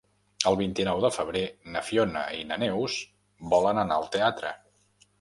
El 0.51 0.55
vint-i-nou 0.61 1.01
de 1.05 1.11
febrer 1.17 1.43
na 1.77 1.85
Fiona 1.91 2.25
i 2.41 2.41
na 2.55 2.59
Neus 2.65 2.99
volen 3.55 3.87
anar 3.87 4.03
al 4.03 4.13
teatre. 4.21 4.61